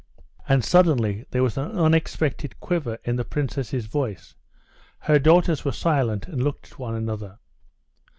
[0.49, 4.33] And suddenly there was an unexpected quiver in the princess's voice.
[4.97, 7.37] Her daughters were silent, and looked at one another.